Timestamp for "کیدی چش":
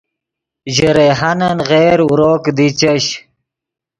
2.43-3.05